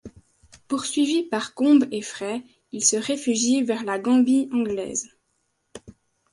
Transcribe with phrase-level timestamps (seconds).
[0.67, 5.11] Poursuivi par Combes et Frey, il se réfugie vers la Gambie anglaise.